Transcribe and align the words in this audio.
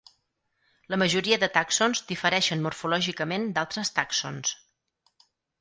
La 0.93 0.97
majoria 1.01 1.37
de 1.43 1.49
tàxons 1.57 2.01
difereixen 2.13 2.65
morfològicament 2.69 3.49
d'altres 3.59 3.95
tàxons. 3.99 4.59